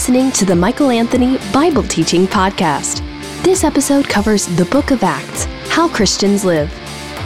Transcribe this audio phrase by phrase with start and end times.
[0.00, 3.02] listening to the Michael Anthony Bible Teaching Podcast.
[3.42, 6.72] This episode covers the book of Acts, how Christians live.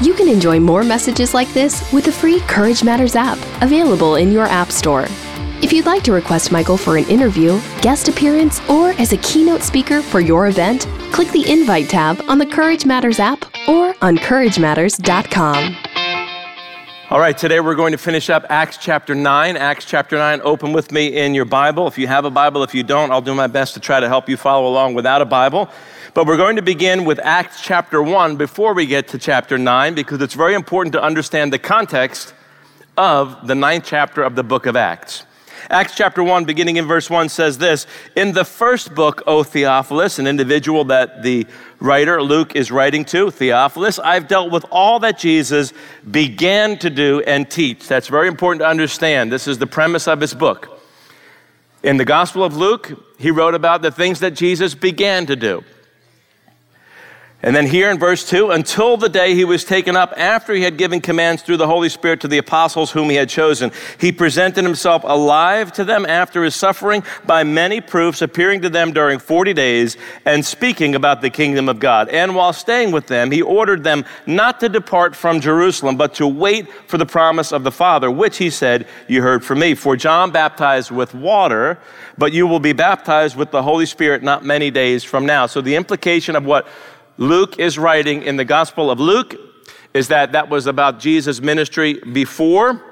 [0.01, 4.33] You can enjoy more messages like this with the free Courage Matters app, available in
[4.33, 5.07] your App Store.
[5.63, 9.63] If you'd like to request Michael for an interview, guest appearance, or as a keynote
[9.63, 14.17] speaker for your event, click the Invite tab on the Courage Matters app or on
[14.17, 15.77] CourageMatters.com.
[17.15, 19.57] All right, today we're going to finish up Acts chapter 9.
[19.57, 21.87] Acts chapter 9, open with me in your Bible.
[21.87, 24.09] If you have a Bible, if you don't, I'll do my best to try to
[24.09, 25.71] help you follow along without a Bible.
[26.13, 29.95] But we're going to begin with Acts chapter 1 before we get to chapter 9
[29.95, 32.35] because it's very important to understand the context
[32.97, 35.25] of the ninth chapter of the book of Acts.
[35.71, 40.19] Acts chapter 1, beginning in verse 1, says this In the first book, O Theophilus,
[40.19, 41.47] an individual that the
[41.85, 45.73] writer Luke is writing to, Theophilus, I've dealt with all that Jesus
[46.11, 47.87] began to do and teach.
[47.87, 49.31] That's very important to understand.
[49.31, 50.81] This is the premise of his book.
[51.83, 55.63] In the Gospel of Luke, he wrote about the things that Jesus began to do.
[57.45, 60.63] And then here in verse 2, until the day he was taken up after he
[60.63, 63.71] had given commands through the Holy Spirit to the apostles whom he had chosen,
[64.01, 68.95] he presented himself alive to them after his suffering by many proofs, appearing to them
[68.95, 72.09] during 40 days and speaking about the kingdom of God.
[72.09, 76.27] And while staying with them, he ordered them not to depart from Jerusalem, but to
[76.27, 79.75] wait for the promise of the Father, which he said, You heard from me.
[79.75, 81.79] For John baptized with water,
[82.17, 85.45] but you will be baptized with the Holy Spirit not many days from now.
[85.45, 86.67] So the implication of what
[87.17, 89.37] Luke is writing in the Gospel of Luke
[89.93, 92.83] is that that was about Jesus' ministry before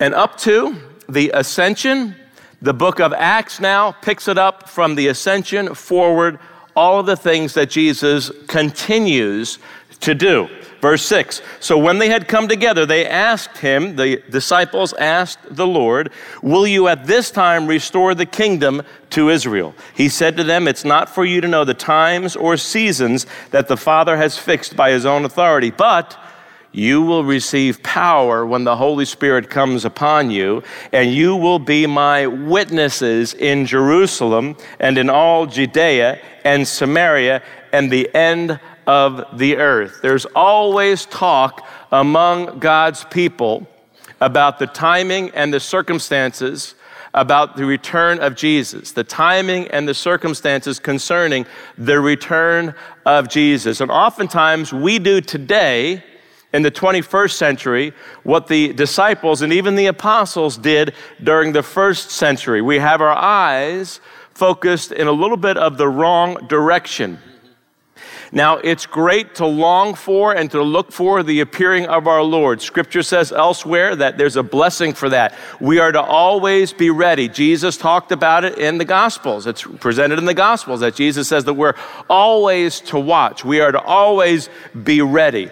[0.00, 0.76] and up to
[1.08, 2.16] the ascension.
[2.60, 6.40] The book of Acts now picks it up from the ascension forward,
[6.74, 9.60] all of the things that Jesus continues
[10.00, 10.48] to do.
[10.82, 15.66] Verse 6 So when they had come together, they asked him, the disciples asked the
[15.66, 16.10] Lord,
[16.42, 19.74] Will you at this time restore the kingdom to Israel?
[19.94, 23.68] He said to them, It's not for you to know the times or seasons that
[23.68, 26.18] the Father has fixed by his own authority, but
[26.72, 31.86] you will receive power when the Holy Spirit comes upon you, and you will be
[31.86, 37.42] my witnesses in Jerusalem and in all Judea and Samaria
[37.72, 40.00] and the end of the earth.
[40.02, 43.66] There's always talk among God's people
[44.20, 46.74] about the timing and the circumstances
[47.14, 51.44] about the return of Jesus, the timing and the circumstances concerning
[51.76, 53.80] the return of Jesus.
[53.80, 56.02] And oftentimes we do today
[56.52, 57.92] in the 21st century
[58.22, 62.62] what the disciples and even the apostles did during the first century.
[62.62, 64.00] We have our eyes
[64.34, 67.18] focused in a little bit of the wrong direction.
[68.34, 72.62] Now, it's great to long for and to look for the appearing of our Lord.
[72.62, 75.36] Scripture says elsewhere that there's a blessing for that.
[75.60, 77.28] We are to always be ready.
[77.28, 79.46] Jesus talked about it in the Gospels.
[79.46, 81.74] It's presented in the Gospels that Jesus says that we're
[82.08, 83.44] always to watch.
[83.44, 84.48] We are to always
[84.82, 85.50] be ready.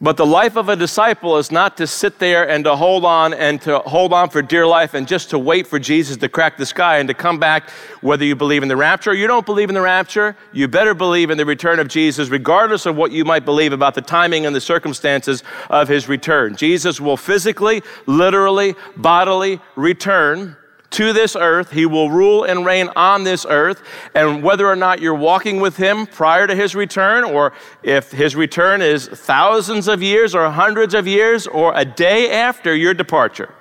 [0.00, 3.32] But the life of a disciple is not to sit there and to hold on
[3.32, 6.56] and to hold on for dear life and just to wait for Jesus to crack
[6.56, 9.46] the sky and to come back, whether you believe in the rapture or you don't
[9.46, 10.36] believe in the rapture.
[10.52, 13.94] You better believe in the return of Jesus, regardless of what you might believe about
[13.94, 16.56] the timing and the circumstances of his return.
[16.56, 20.56] Jesus will physically, literally, bodily return
[20.94, 21.70] to this earth.
[21.70, 23.82] He will rule and reign on this earth.
[24.14, 28.34] And whether or not you're walking with him prior to his return, or if his
[28.34, 33.52] return is thousands of years or hundreds of years, or a day after your departure,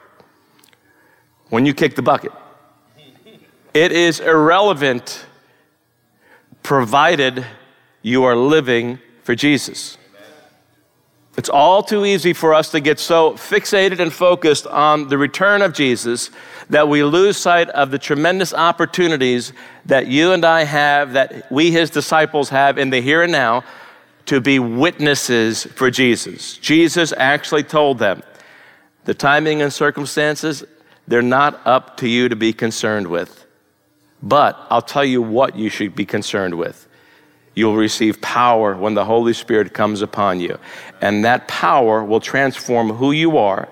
[1.49, 2.31] when you kick the bucket,
[3.73, 5.25] it is irrelevant
[6.61, 7.45] provided
[8.01, 9.97] you are living for Jesus.
[11.35, 15.63] It's all too easy for us to get so fixated and focused on the return
[15.63, 16.29] of Jesus
[16.69, 19.51] that we lose sight of the tremendous opportunities
[19.85, 23.63] that you and I have, that we, his disciples, have in the here and now
[24.27, 26.57] to be witnesses for Jesus.
[26.57, 28.21] Jesus actually told them
[29.05, 30.63] the timing and circumstances,
[31.07, 33.45] they're not up to you to be concerned with.
[34.21, 36.87] But I'll tell you what you should be concerned with
[37.55, 40.57] You'll receive power when the Holy Spirit comes upon you.
[41.01, 43.69] And that power will transform who you are,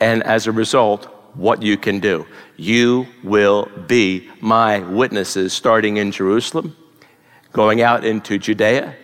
[0.00, 2.26] and as a result, what you can do.
[2.56, 6.76] You will be my witnesses starting in Jerusalem,
[7.52, 8.94] going out into Judea,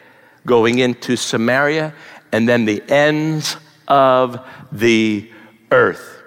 [0.46, 1.92] going into Samaria,
[2.32, 3.56] and then the ends
[3.88, 5.28] of the
[5.72, 6.22] earth.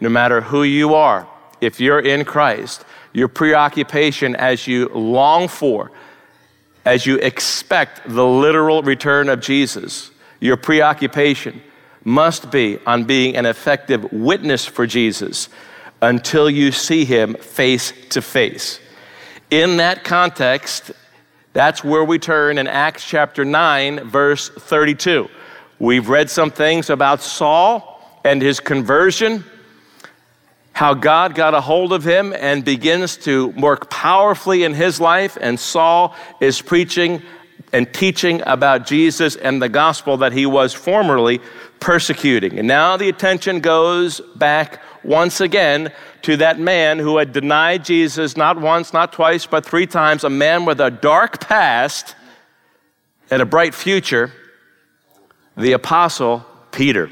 [0.00, 1.28] No matter who you are,
[1.60, 5.90] if you're in Christ, your preoccupation as you long for
[6.90, 10.10] as you expect the literal return of Jesus,
[10.40, 11.62] your preoccupation
[12.02, 15.48] must be on being an effective witness for Jesus
[16.02, 18.80] until you see him face to face.
[19.52, 20.90] In that context,
[21.52, 25.28] that's where we turn in Acts chapter 9, verse 32.
[25.78, 29.44] We've read some things about Saul and his conversion,
[30.80, 35.36] how God got a hold of him and begins to work powerfully in his life,
[35.38, 37.20] and Saul is preaching
[37.70, 41.38] and teaching about Jesus and the gospel that he was formerly
[41.80, 42.58] persecuting.
[42.58, 45.92] And now the attention goes back once again
[46.22, 50.30] to that man who had denied Jesus not once, not twice, but three times, a
[50.30, 52.14] man with a dark past
[53.30, 54.32] and a bright future,
[55.58, 57.10] the apostle Peter.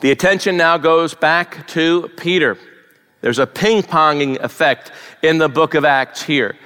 [0.00, 2.58] The attention now goes back to Peter.
[3.20, 4.92] There's a ping ponging effect
[5.22, 6.56] in the book of Acts here.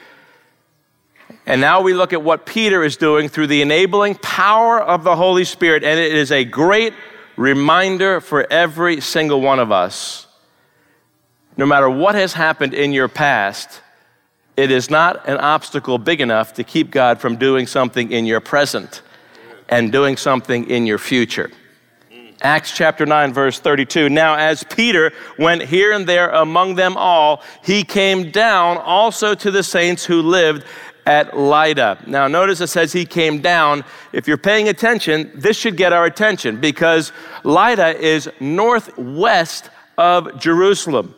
[1.46, 5.16] And now we look at what Peter is doing through the enabling power of the
[5.16, 6.94] Holy Spirit, and it is a great
[7.36, 10.26] reminder for every single one of us.
[11.56, 13.82] No matter what has happened in your past,
[14.56, 18.40] it is not an obstacle big enough to keep God from doing something in your
[18.40, 19.02] present
[19.69, 21.50] and doing something in your future.
[22.43, 24.08] Acts chapter 9, verse 32.
[24.08, 29.50] Now, as Peter went here and there among them all, he came down also to
[29.50, 30.64] the saints who lived
[31.05, 32.05] at Lydda.
[32.06, 33.85] Now, notice it says he came down.
[34.12, 37.12] If you're paying attention, this should get our attention because
[37.44, 41.14] Lydda is northwest of Jerusalem.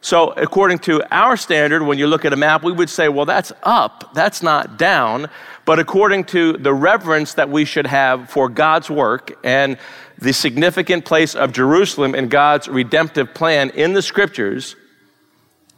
[0.00, 3.26] So, according to our standard, when you look at a map, we would say, well,
[3.26, 5.28] that's up, that's not down.
[5.64, 9.76] But according to the reverence that we should have for God's work and
[10.18, 14.74] the significant place of Jerusalem in God's redemptive plan in the scriptures,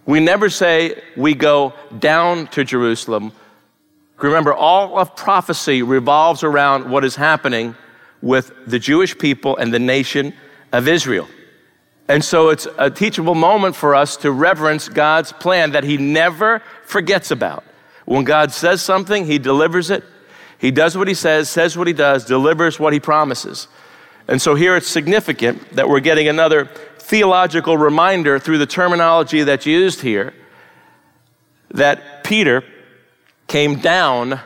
[0.06, 3.32] we never say we go down to Jerusalem.
[4.18, 7.74] Remember, all of prophecy revolves around what is happening
[8.22, 10.34] with the Jewish people and the nation
[10.72, 11.28] of Israel.
[12.08, 16.60] And so it's a teachable moment for us to reverence God's plan that He never
[16.84, 17.62] forgets about.
[18.04, 20.02] When God says something, He delivers it.
[20.58, 23.68] He does what He says, says what He does, delivers what He promises.
[24.30, 26.66] And so here it's significant that we're getting another
[26.98, 30.32] theological reminder through the terminology that's used here
[31.72, 32.62] that Peter
[33.48, 34.38] came down,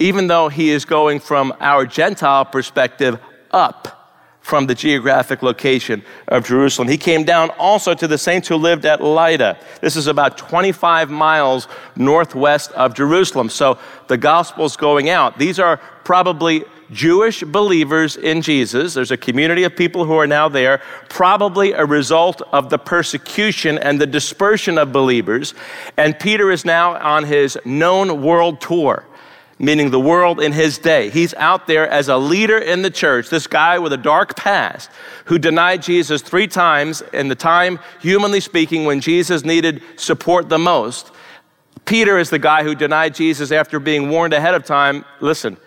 [0.00, 3.20] even though he is going from our Gentile perspective
[3.52, 3.96] up
[4.40, 6.88] from the geographic location of Jerusalem.
[6.88, 9.58] He came down also to the saints who lived at Lydda.
[9.80, 13.48] This is about 25 miles northwest of Jerusalem.
[13.48, 13.78] So
[14.08, 15.38] the gospel's going out.
[15.38, 18.94] These are probably Jewish believers in Jesus.
[18.94, 23.78] There's a community of people who are now there, probably a result of the persecution
[23.78, 25.54] and the dispersion of believers.
[25.96, 29.06] And Peter is now on his known world tour
[29.60, 31.10] meaning the world in his day.
[31.10, 34.90] He's out there as a leader in the church, this guy with a dark past
[35.26, 40.58] who denied Jesus three times in the time, humanly speaking, when Jesus needed support the
[40.58, 41.12] most.
[41.84, 45.58] Peter is the guy who denied Jesus after being warned ahead of time listen,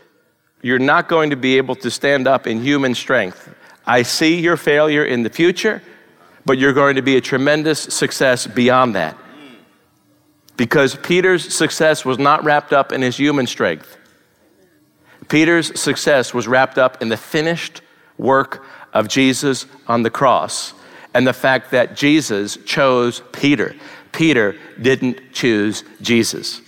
[0.63, 3.53] you're not going to be able to stand up in human strength.
[3.85, 5.83] I see your failure in the future,
[6.45, 9.17] but you're going to be a tremendous success beyond that.
[10.55, 13.97] Because Peter's success was not wrapped up in his human strength.
[15.27, 17.81] Peter's success was wrapped up in the finished
[18.17, 20.73] work of Jesus on the cross
[21.13, 23.75] and the fact that Jesus chose Peter.
[24.13, 26.61] Peter didn't choose Jesus.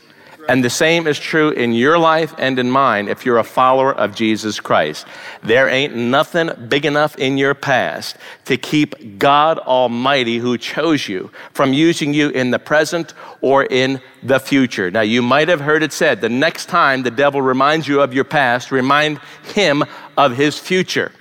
[0.47, 3.93] And the same is true in your life and in mine if you're a follower
[3.93, 5.07] of Jesus Christ.
[5.41, 11.31] There ain't nothing big enough in your past to keep God Almighty, who chose you,
[11.51, 14.91] from using you in the present or in the future.
[14.91, 18.13] Now, you might have heard it said the next time the devil reminds you of
[18.13, 19.19] your past, remind
[19.55, 19.83] him
[20.15, 21.11] of his future.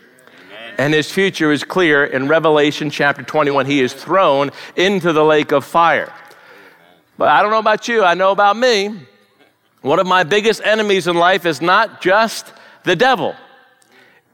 [0.77, 3.65] And his future is clear in Revelation chapter 21.
[3.67, 6.13] He is thrown into the lake of fire.
[7.17, 9.07] But I don't know about you, I know about me.
[9.85, 12.51] One of my biggest enemies in life is not just
[12.85, 13.37] the devil.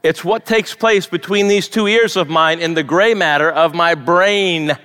[0.01, 3.75] It's what takes place between these two ears of mine in the gray matter of
[3.75, 4.79] my brain,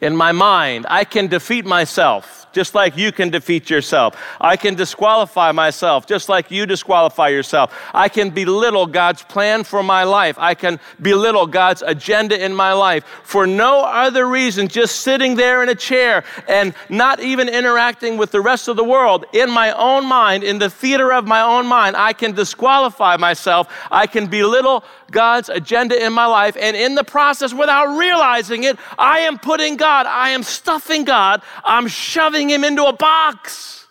[0.00, 0.86] in my mind.
[0.88, 4.16] I can defeat myself just like you can defeat yourself.
[4.40, 7.74] I can disqualify myself, just like you disqualify yourself.
[7.92, 10.38] I can belittle God's plan for my life.
[10.38, 15.62] I can belittle God's agenda in my life for no other reason, just sitting there
[15.62, 19.26] in a chair and not even interacting with the rest of the world.
[19.32, 23.68] In my own mind, in the theater of my own mind, I can disqualify myself.
[23.90, 26.56] I can belittle God's agenda in my life.
[26.58, 31.42] And in the process, without realizing it, I am putting God, I am stuffing God,
[31.64, 33.86] I'm shoving him into a box.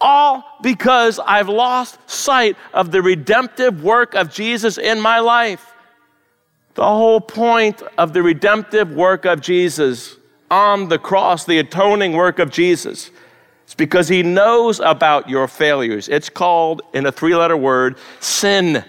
[0.00, 5.72] All because I've lost sight of the redemptive work of Jesus in my life.
[6.74, 10.16] The whole point of the redemptive work of Jesus
[10.50, 13.10] on the cross, the atoning work of Jesus,
[13.66, 16.08] is because he knows about your failures.
[16.08, 18.84] It's called, in a three letter word, sin.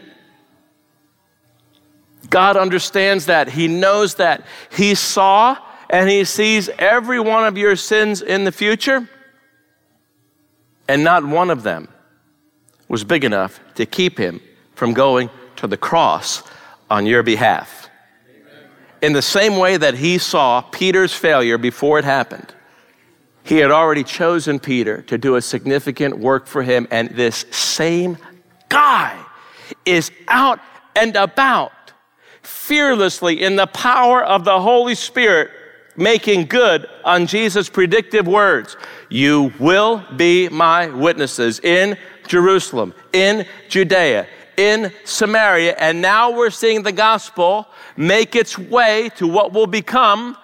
[2.29, 3.49] God understands that.
[3.49, 4.45] He knows that.
[4.71, 5.57] He saw
[5.89, 9.09] and He sees every one of your sins in the future,
[10.87, 11.87] and not one of them
[12.87, 14.41] was big enough to keep Him
[14.75, 16.43] from going to the cross
[16.89, 17.89] on your behalf.
[19.01, 22.53] In the same way that He saw Peter's failure before it happened,
[23.43, 28.17] He had already chosen Peter to do a significant work for Him, and this same
[28.69, 29.19] guy
[29.85, 30.59] is out
[30.95, 31.71] and about
[32.41, 35.51] fearlessly in the power of the Holy Spirit,
[35.99, 38.77] making good on Jesus' predictive words
[39.09, 44.27] You will be my witnesses in Jerusalem, in Judea,
[44.57, 45.75] in Samaria.
[45.79, 50.37] And now we're seeing the gospel make its way to what will become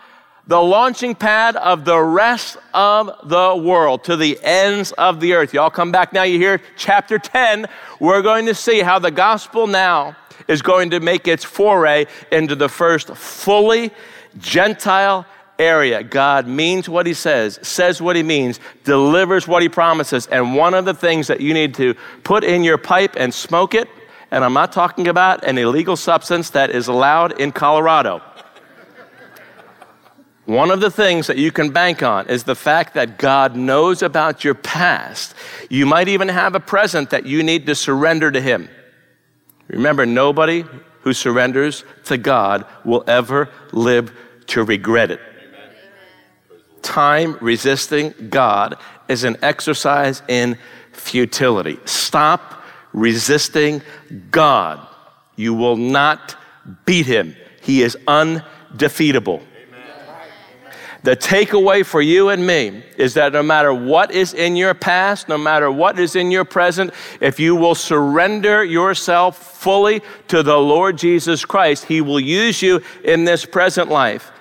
[0.47, 5.53] the launching pad of the rest of the world to the ends of the earth.
[5.53, 7.65] Y'all come back now, you hear chapter 10.
[7.99, 10.15] We're going to see how the gospel now
[10.47, 13.91] is going to make its foray into the first fully
[14.37, 15.25] Gentile
[15.59, 16.03] area.
[16.03, 20.27] God means what he says, says what he means, delivers what he promises.
[20.27, 23.73] And one of the things that you need to put in your pipe and smoke
[23.73, 23.87] it,
[24.31, 28.21] and I'm not talking about an illegal substance that is allowed in Colorado.
[30.45, 34.03] One of the things that you can bank on is the fact that God knows
[34.03, 35.33] about your past.
[35.71, 38.69] You might even have a present that you need to surrender to Him.
[39.67, 40.63] Remember, nobody
[41.01, 44.15] who surrenders to God will ever live
[44.47, 45.19] to regret it.
[46.85, 48.77] Time resisting God
[49.07, 50.55] is an exercise in
[50.91, 51.79] futility.
[51.85, 52.63] Stop
[52.93, 53.81] resisting
[54.29, 54.85] God.
[55.35, 56.37] You will not
[56.85, 59.41] beat him, he is undefeatable.
[61.01, 65.27] The takeaway for you and me is that no matter what is in your past,
[65.27, 70.57] no matter what is in your present, if you will surrender yourself fully to the
[70.57, 74.31] Lord Jesus Christ, He will use you in this present life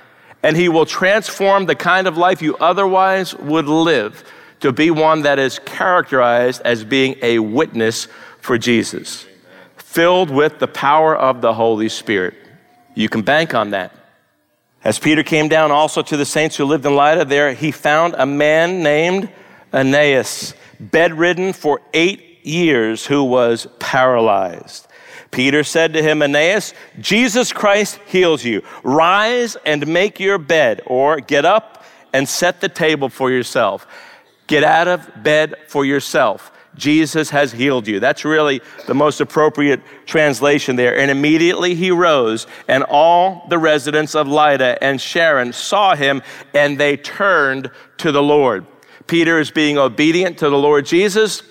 [0.44, 4.22] and He will transform the kind of life you otherwise would live
[4.60, 8.08] to be one that is characterized as being a witness
[8.40, 9.26] for Jesus,
[9.78, 12.34] filled with the power of the Holy Spirit.
[12.94, 13.92] You can bank on that.
[14.84, 18.14] As Peter came down also to the saints who lived in Lydda, there he found
[18.18, 19.30] a man named
[19.72, 24.86] Aeneas, bedridden for eight years, who was paralyzed.
[25.34, 28.62] Peter said to him, Aeneas, Jesus Christ heals you.
[28.84, 33.84] Rise and make your bed, or get up and set the table for yourself.
[34.46, 36.52] Get out of bed for yourself.
[36.76, 37.98] Jesus has healed you.
[37.98, 40.96] That's really the most appropriate translation there.
[40.96, 46.22] And immediately he rose, and all the residents of Lydda and Sharon saw him,
[46.54, 48.66] and they turned to the Lord.
[49.08, 51.42] Peter is being obedient to the Lord Jesus.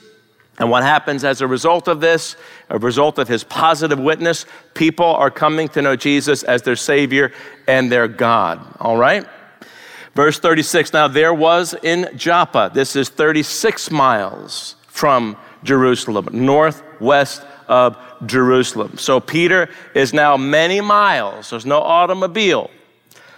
[0.59, 2.35] And what happens as a result of this,
[2.69, 4.45] a result of his positive witness,
[4.75, 7.31] people are coming to know Jesus as their Savior
[7.67, 8.75] and their God.
[8.79, 9.27] All right?
[10.13, 17.97] Verse 36 Now there was in Joppa, this is 36 miles from Jerusalem, northwest of
[18.25, 18.97] Jerusalem.
[18.97, 21.49] So Peter is now many miles.
[21.49, 22.69] There's no automobile,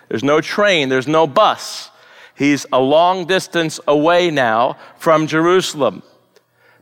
[0.09, 1.91] there's no train, there's no bus.
[2.37, 6.03] He's a long distance away now from Jerusalem.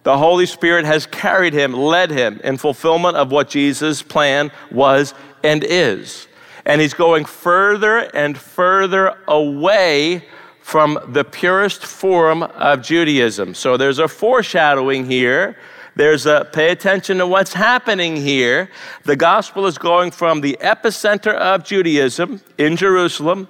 [0.03, 5.13] The Holy Spirit has carried him, led him in fulfillment of what Jesus' plan was
[5.43, 6.27] and is.
[6.65, 10.25] And he's going further and further away
[10.61, 13.53] from the purest form of Judaism.
[13.53, 15.57] So there's a foreshadowing here.
[15.95, 18.69] There's a pay attention to what's happening here.
[19.03, 23.47] The gospel is going from the epicenter of Judaism in Jerusalem.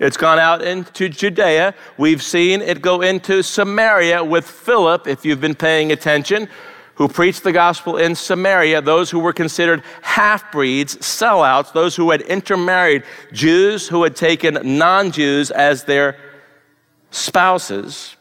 [0.00, 1.74] It's gone out into Judea.
[1.98, 6.48] We've seen it go into Samaria with Philip, if you've been paying attention,
[6.94, 12.10] who preached the gospel in Samaria, those who were considered half breeds, sellouts, those who
[12.10, 16.16] had intermarried Jews who had taken non Jews as their
[17.10, 18.16] spouses,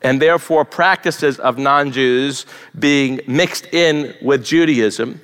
[0.00, 2.46] and therefore practices of non Jews
[2.78, 5.20] being mixed in with Judaism.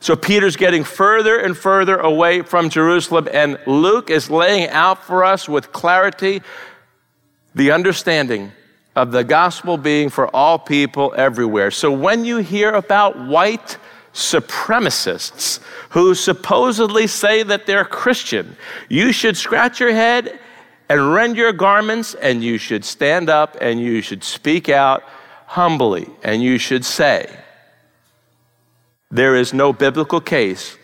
[0.00, 5.24] So Peter's getting further and further away from Jerusalem, and Luke is laying out for
[5.24, 6.42] us with clarity
[7.54, 8.52] the understanding
[8.96, 11.70] of the gospel being for all people everywhere.
[11.70, 13.76] So when you hear about white
[14.14, 18.56] supremacists who supposedly say that they're Christian,
[18.88, 20.40] you should scratch your head
[20.88, 25.04] and rend your garments, and you should stand up and you should speak out
[25.46, 27.30] humbly, and you should say,
[29.10, 30.78] There is no biblical case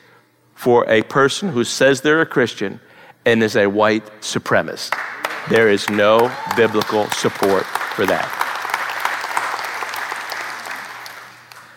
[0.54, 2.80] for a person who says they're a Christian
[3.25, 4.99] and is a white supremacist.
[5.49, 7.64] There is no biblical support
[7.95, 8.42] for that.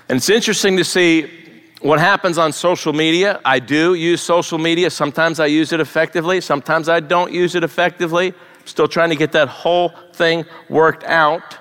[0.09, 1.29] And it's interesting to see
[1.81, 3.39] what happens on social media.
[3.45, 4.89] I do use social media.
[4.89, 8.29] Sometimes I use it effectively, sometimes I don't use it effectively.
[8.29, 11.57] I'm Still trying to get that whole thing worked out.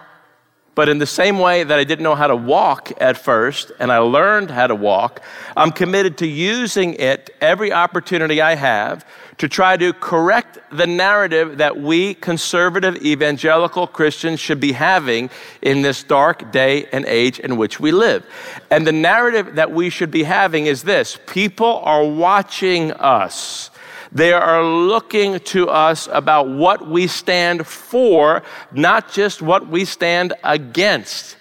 [0.78, 3.90] But in the same way that I didn't know how to walk at first and
[3.90, 5.20] I learned how to walk,
[5.56, 9.04] I'm committed to using it every opportunity I have
[9.38, 15.30] to try to correct the narrative that we conservative evangelical Christians should be having
[15.62, 18.25] in this dark day and age in which we live.
[18.70, 23.70] And the narrative that we should be having is this people are watching us.
[24.10, 30.34] They are looking to us about what we stand for, not just what we stand
[30.44, 31.36] against.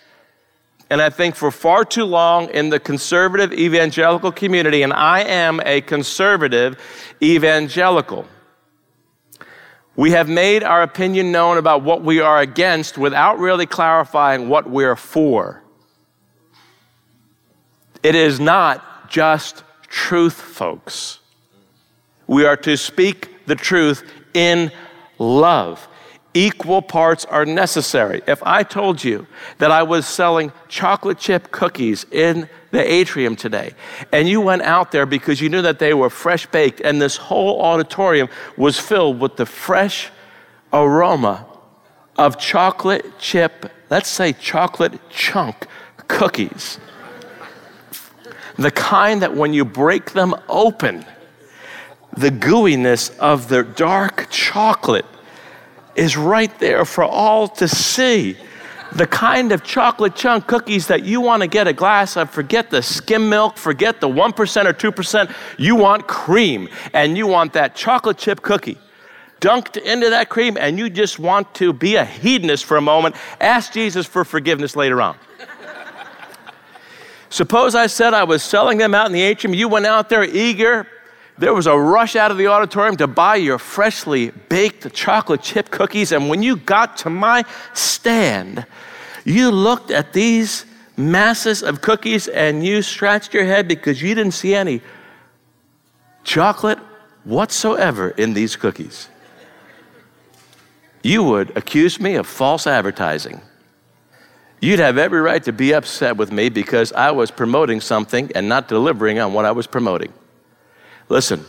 [0.90, 5.60] And I think for far too long in the conservative evangelical community, and I am
[5.66, 6.78] a conservative
[7.22, 8.26] evangelical,
[9.96, 14.70] we have made our opinion known about what we are against without really clarifying what
[14.70, 15.64] we're for.
[18.04, 21.20] It is not just truth, folks.
[22.28, 24.04] We are to speak the truth
[24.34, 24.72] in
[25.18, 25.88] love.
[26.34, 28.22] Equal parts are necessary.
[28.28, 29.26] If I told you
[29.58, 33.74] that I was selling chocolate chip cookies in the atrium today,
[34.12, 37.18] and you went out there because you knew that they were fresh baked, and this
[37.18, 40.12] whole auditorium was filled with the fresh
[40.72, 41.46] aroma
[42.18, 45.66] of chocolate chip, let's say chocolate chunk
[46.08, 46.78] cookies,
[48.58, 51.06] the kind that when you break them open,
[52.18, 55.06] the gooiness of the dark chocolate
[55.96, 58.38] is right there for all to see.
[58.94, 62.70] The kind of chocolate chunk cookies that you want to get a glass of, forget
[62.70, 65.36] the skim milk, forget the 1% or 2%.
[65.58, 68.78] You want cream, and you want that chocolate chip cookie
[69.40, 73.16] dunked into that cream, and you just want to be a hedonist for a moment.
[73.40, 75.16] Ask Jesus for forgiveness later on.
[77.30, 80.24] Suppose I said I was selling them out in the atrium, you went out there
[80.24, 80.88] eager,
[81.38, 85.70] there was a rush out of the auditorium to buy your freshly baked chocolate chip
[85.70, 86.12] cookies.
[86.12, 88.66] And when you got to my stand,
[89.24, 94.34] you looked at these masses of cookies and you scratched your head because you didn't
[94.34, 94.82] see any
[96.24, 96.80] chocolate
[97.24, 99.10] whatsoever in these cookies.
[101.04, 103.42] You would accuse me of false advertising.
[104.60, 108.50] You'd have every right to be upset with me because I was promoting something and
[108.50, 110.12] not delivering on what I was promoting.
[111.10, 111.46] Listen,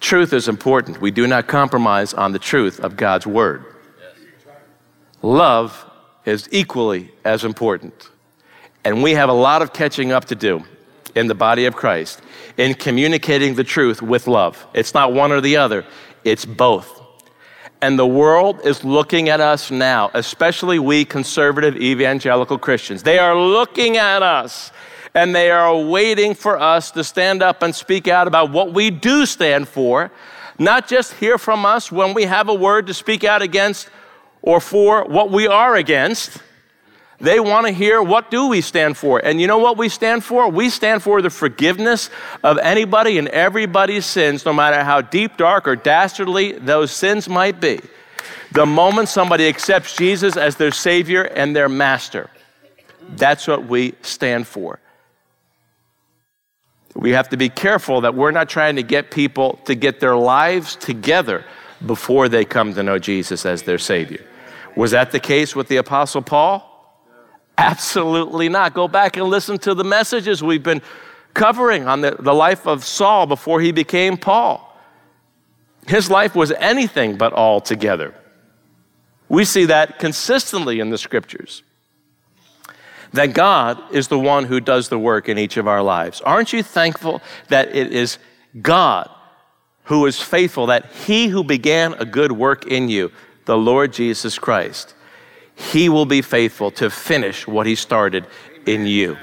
[0.00, 1.00] truth is important.
[1.00, 3.64] We do not compromise on the truth of God's word.
[5.22, 5.90] Love
[6.24, 8.10] is equally as important.
[8.84, 10.64] And we have a lot of catching up to do
[11.14, 12.20] in the body of Christ
[12.56, 14.66] in communicating the truth with love.
[14.74, 15.84] It's not one or the other,
[16.24, 17.00] it's both.
[17.80, 23.02] And the world is looking at us now, especially we conservative evangelical Christians.
[23.02, 24.72] They are looking at us
[25.14, 28.90] and they are waiting for us to stand up and speak out about what we
[28.90, 30.10] do stand for,
[30.58, 33.88] not just hear from us when we have a word to speak out against
[34.42, 36.38] or for what we are against.
[37.20, 39.24] They want to hear what do we stand for?
[39.24, 40.48] And you know what we stand for?
[40.50, 42.10] We stand for the forgiveness
[42.42, 47.60] of anybody and everybody's sins, no matter how deep, dark, or dastardly those sins might
[47.60, 47.80] be.
[48.50, 52.30] The moment somebody accepts Jesus as their Savior and their Master,
[53.16, 54.80] that's what we stand for.
[56.94, 60.16] We have to be careful that we're not trying to get people to get their
[60.16, 61.44] lives together
[61.84, 64.24] before they come to know Jesus as their Savior.
[64.76, 66.70] Was that the case with the Apostle Paul?
[67.58, 68.74] Absolutely not.
[68.74, 70.82] Go back and listen to the messages we've been
[71.34, 74.70] covering on the, the life of Saul before he became Paul.
[75.86, 78.14] His life was anything but all together.
[79.28, 81.62] We see that consistently in the scriptures
[83.14, 86.20] that God is the one who does the work in each of our lives.
[86.22, 88.18] Aren't you thankful that it is
[88.60, 89.08] God
[89.84, 93.12] who is faithful, that He who began a good work in you,
[93.44, 94.94] the Lord Jesus Christ,
[95.54, 98.26] He will be faithful to finish what He started
[98.66, 99.16] in you.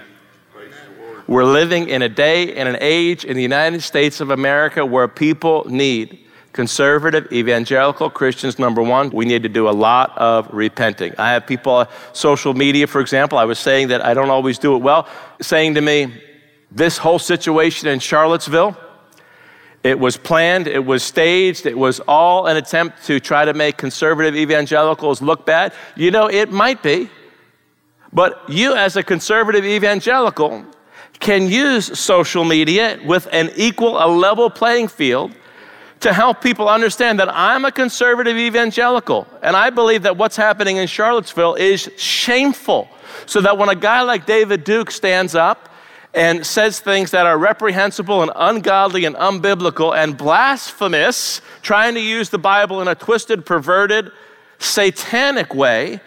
[1.28, 5.08] We're living in a day and an age in the United States of America where
[5.10, 6.21] people need
[6.54, 11.14] conservative evangelical Christians, number one, we need to do a lot of repenting.
[11.18, 14.60] I have people on social media, for example, I was saying that I don't always
[14.60, 15.08] do it well,
[15.42, 16.14] saying to me,
[16.72, 18.78] this whole situation in Charlottesville,
[19.84, 23.78] it was planned, it was staged, it was all an attempt to try to make
[23.78, 25.74] conservative evangelicals look bad.
[25.96, 27.10] You know, it might be,
[28.14, 30.66] but you, as a conservative evangelical,
[31.20, 35.34] can use social media with an equal, a level playing field
[36.02, 39.28] to help people understand that I'm a conservative evangelical.
[39.42, 42.90] And I believe that what's happening in Charlottesville is shameful.
[43.26, 45.70] So that when a guy like David Duke stands up
[46.14, 52.30] and says things that are reprehensible and ungodly and unbiblical and blasphemous, trying to use
[52.30, 54.12] the Bible in a twisted, perverted,
[54.60, 56.02] satanic way,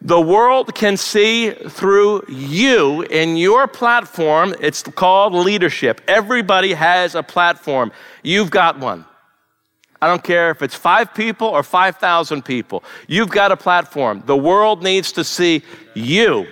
[0.00, 4.54] the world can see through you in your platform.
[4.60, 6.00] It's called leadership.
[6.06, 7.92] Everybody has a platform.
[8.22, 9.04] You've got one.
[10.00, 12.84] I don't care if it's five people or 5,000 people.
[13.08, 14.22] You've got a platform.
[14.26, 15.62] The world needs to see
[15.94, 16.46] you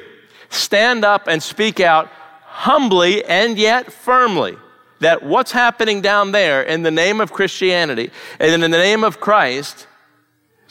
[0.48, 2.08] stand up and speak out
[2.44, 4.56] humbly and yet firmly
[5.00, 9.20] that what's happening down there in the name of Christianity and in the name of
[9.20, 9.86] Christ,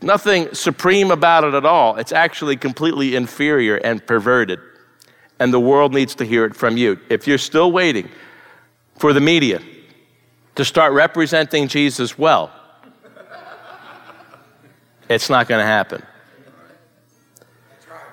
[0.02, 1.98] nothing supreme about it at all.
[1.98, 4.60] It's actually completely inferior and perverted.
[5.40, 7.00] And the world needs to hear it from you.
[7.10, 8.10] If you're still waiting
[8.98, 9.62] for the media
[10.56, 12.52] to start representing Jesus well,
[15.14, 16.04] it's not going to happen.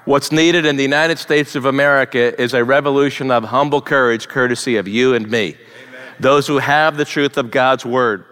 [0.05, 4.77] What's needed in the United States of America is a revolution of humble courage, courtesy
[4.77, 5.49] of you and me.
[5.49, 6.15] Amen.
[6.19, 8.25] Those who have the truth of God's word.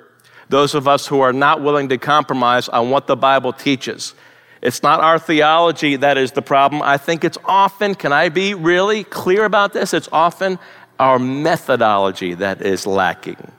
[0.48, 4.14] Those of us who are not willing to compromise on what the Bible teaches.
[4.62, 6.82] It's not our theology that is the problem.
[6.82, 9.92] I think it's often, can I be really clear about this?
[9.94, 10.58] It's often
[10.98, 13.52] our methodology that is lacking.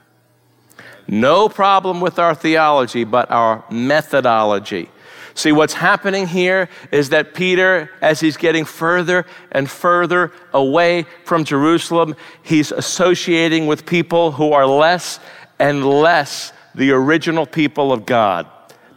[1.08, 4.90] No problem with our theology, but our methodology.
[5.40, 11.46] See, what's happening here is that Peter, as he's getting further and further away from
[11.46, 15.22] Jerusalem, he's associating with people who are less
[15.58, 18.48] and less the original people of God,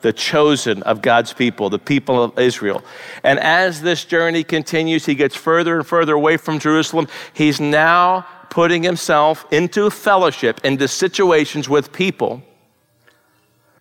[0.00, 2.82] the chosen of God's people, the people of Israel.
[3.22, 7.06] And as this journey continues, he gets further and further away from Jerusalem.
[7.32, 12.42] He's now putting himself into fellowship, into situations with people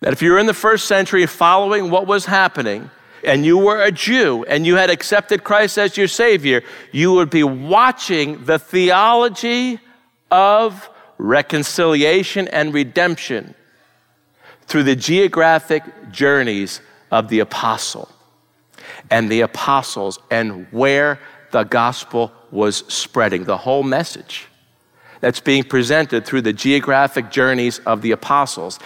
[0.02, 2.90] that if you're in the first century following what was happening,
[3.24, 7.30] and you were a Jew and you had accepted Christ as your Savior, you would
[7.30, 9.78] be watching the theology
[10.30, 13.54] of reconciliation and redemption
[14.66, 16.80] through the geographic journeys
[17.12, 18.08] of the apostle
[19.10, 21.20] and the apostles and where
[21.52, 24.46] the gospel was spreading, the whole message
[25.20, 28.80] that's being presented through the geographic journeys of the apostles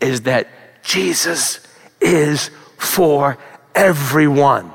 [0.00, 0.48] is that
[0.86, 1.58] Jesus
[2.00, 3.36] is for
[3.74, 4.72] everyone.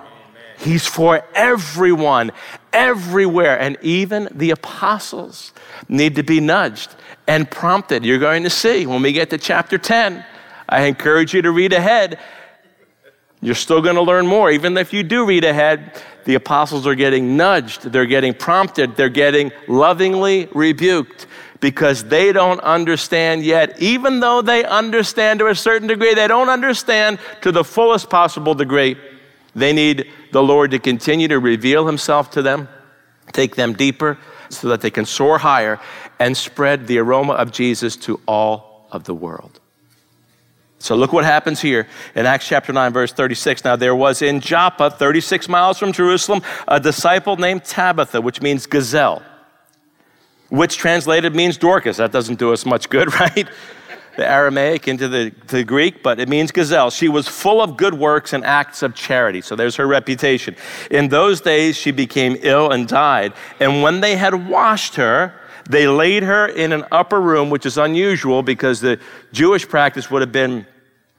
[0.60, 2.32] He's for everyone,
[2.74, 3.58] everywhere.
[3.58, 5.54] And even the apostles
[5.88, 6.93] need to be nudged
[7.28, 8.06] and prompted.
[8.06, 10.24] You're going to see when we get to chapter 10.
[10.67, 12.19] I encourage you to read ahead.
[13.41, 14.52] You're still going to learn more.
[14.52, 19.10] Even if you do read ahead, the apostles are getting nudged, they're getting prompted, they're
[19.10, 21.26] getting lovingly rebuked
[21.62, 23.80] because they don't understand yet.
[23.80, 28.54] Even though they understand to a certain degree, they don't understand to the fullest possible
[28.54, 28.97] degree.
[29.56, 32.67] They need the Lord to continue to reveal Himself to them,
[33.32, 34.17] take them deeper,
[34.50, 35.80] so that they can soar higher
[36.19, 39.60] and spread the aroma of Jesus to all of the world.
[40.80, 43.63] So look what happens here in Acts chapter 9, verse 36.
[43.63, 48.65] Now there was in Joppa, 36 miles from Jerusalem, a disciple named Tabitha, which means
[48.65, 49.21] gazelle
[50.52, 51.98] which translated means Dorcas.
[51.98, 53.48] That doesn't do us much good, right?
[54.18, 56.90] the Aramaic into the, the Greek, but it means gazelle.
[56.90, 59.40] She was full of good works and acts of charity.
[59.40, 60.56] So there's her reputation.
[60.92, 63.34] In those days, she became ill and died.
[63.62, 65.34] And when they had washed her,
[65.70, 69.00] they laid her in an upper room, which is unusual because the
[69.32, 70.66] Jewish practice would have been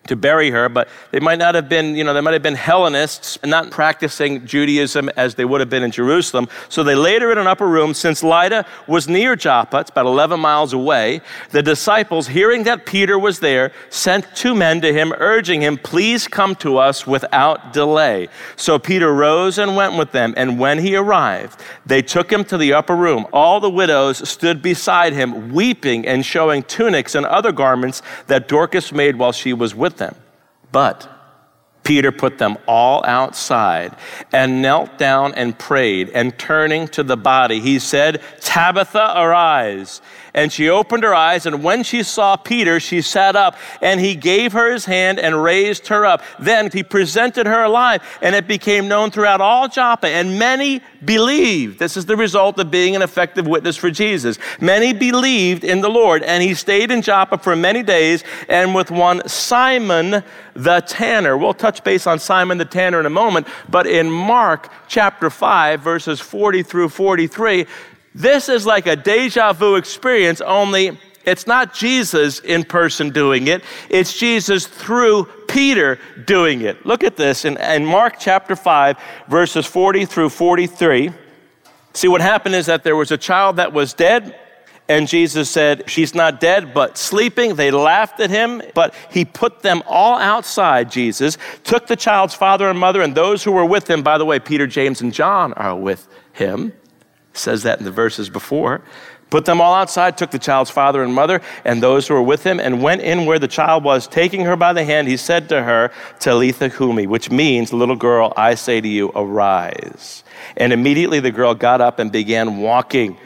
[0.08, 2.56] to bury her, but they might not have been, you know, they might have been
[2.56, 6.48] Hellenists and not practicing Judaism as they would have been in Jerusalem.
[6.68, 7.94] So they laid her in an upper room.
[7.94, 13.18] Since Lydda was near Joppa, it's about 11 miles away, the disciples, hearing that Peter
[13.18, 18.28] was there, sent two men to him, urging him, Please come to us without delay.
[18.56, 22.58] So Peter rose and went with them, and when he arrived, they took him to
[22.58, 23.26] the upper room.
[23.32, 28.92] All the widows stood beside him, weeping and showing tunics and other garments that Dorcas
[28.92, 30.14] made while she was with with them.
[30.70, 31.08] But
[31.84, 33.94] Peter put them all outside
[34.32, 36.08] and knelt down and prayed.
[36.10, 40.00] And turning to the body, he said, Tabitha, arise.
[40.34, 44.14] And she opened her eyes, and when she saw Peter, she sat up, and he
[44.14, 46.22] gave her his hand and raised her up.
[46.38, 51.78] Then he presented her alive, and it became known throughout all Joppa, and many believed.
[51.78, 54.38] This is the result of being an effective witness for Jesus.
[54.58, 58.90] Many believed in the Lord, and he stayed in Joppa for many days, and with
[58.90, 60.22] one Simon
[60.54, 61.36] the tanner.
[61.36, 65.80] We'll touch base on Simon the tanner in a moment, but in Mark chapter 5,
[65.80, 67.66] verses 40 through 43,
[68.14, 73.62] This is like a deja vu experience, only it's not Jesus in person doing it,
[73.88, 76.84] it's Jesus through Peter doing it.
[76.84, 78.96] Look at this in, in Mark chapter 5,
[79.28, 81.12] verses 40 through 43.
[81.94, 84.38] See, what happened is that there was a child that was dead,
[84.88, 87.54] and Jesus said, She's not dead, but sleeping.
[87.54, 92.68] They laughed at him, but he put them all outside, Jesus, took the child's father
[92.68, 94.02] and mother, and those who were with him.
[94.02, 96.72] By the way, Peter, James, and John are with him.
[97.32, 98.82] Says that in the verses before.
[99.32, 102.44] Put them all outside, took the child's father and mother and those who were with
[102.44, 104.06] him, and went in where the child was.
[104.06, 108.34] Taking her by the hand, he said to her, Talitha Cumi, which means, little girl,
[108.36, 110.22] I say to you, arise.
[110.58, 113.16] And immediately the girl got up and began walking,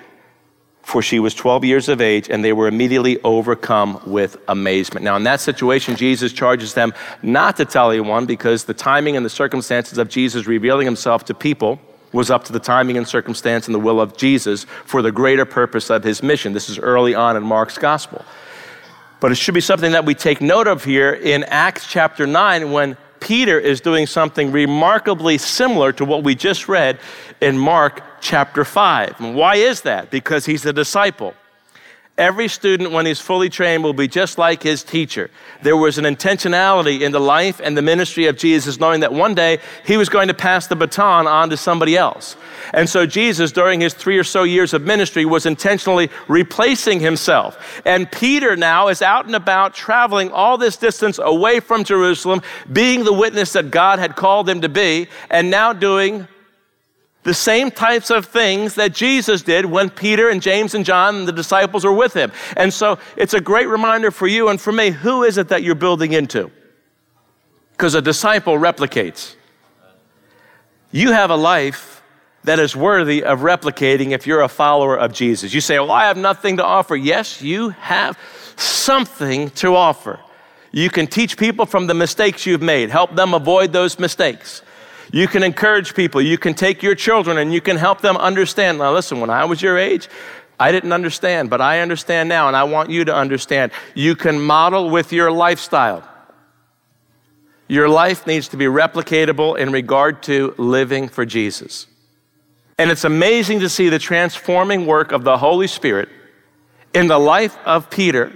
[0.85, 5.03] for she was 12 years of age, and they were immediately overcome with amazement.
[5.03, 9.27] Now, in that situation, Jesus charges them not to tell anyone because the timing and
[9.27, 11.81] the circumstances of Jesus revealing himself to people
[12.17, 15.45] was up to the timing and circumstance and the will of Jesus for the greater
[15.45, 16.53] purpose of his mission.
[16.53, 18.25] This is early on in Mark's gospel.
[19.21, 22.73] But it should be something that we take note of here in Acts chapter 9
[22.73, 26.99] when Peter is doing something remarkably similar to what we just read
[27.41, 29.21] in Mark chapter 5.
[29.21, 30.11] And why is that?
[30.11, 31.35] Because he's a disciple.
[32.19, 35.31] Every student, when he's fully trained, will be just like his teacher.
[35.61, 39.35] There was an intentionality in the life and the ministry of Jesus, knowing that one
[39.35, 42.35] day he was going to pass the baton on to somebody else.
[42.73, 47.83] And so, Jesus, during his three or so years of ministry, was intentionally replacing himself.
[47.85, 52.41] And Peter now is out and about, traveling all this distance away from Jerusalem,
[52.73, 56.27] being the witness that God had called him to be, and now doing
[57.27, 61.29] the same types of things that Jesus did when Peter and James and John and
[61.29, 62.31] the disciples were with him.
[62.57, 65.65] And so it's a great reminder for you and for me who is it that
[65.65, 66.53] you're building into?
[67.73, 69.35] Because a disciple replicates.
[70.93, 72.01] You have a life
[72.45, 75.53] that is worthy of replicating if you're a follower of Jesus.
[75.53, 76.95] You say, Well, I have nothing to offer.
[76.95, 78.17] Yes, you have
[78.55, 80.21] something to offer.
[80.71, 84.63] You can teach people from the mistakes you've made, help them avoid those mistakes.
[85.13, 86.21] You can encourage people.
[86.21, 88.79] You can take your children and you can help them understand.
[88.79, 90.09] Now, listen, when I was your age,
[90.59, 93.73] I didn't understand, but I understand now, and I want you to understand.
[93.95, 96.03] You can model with your lifestyle.
[97.69, 101.87] Your life needs to be replicatable in regard to living for Jesus.
[102.79, 106.09] And it's amazing to see the transforming work of the Holy Spirit
[106.95, 108.33] in the life of Peter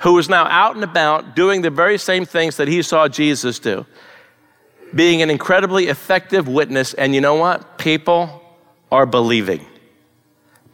[0.00, 3.58] who is now out and about doing the very same things that he saw Jesus
[3.58, 3.86] do,
[4.94, 6.94] being an incredibly effective witness.
[6.94, 7.78] And you know what?
[7.78, 8.42] People
[8.90, 9.64] are believing.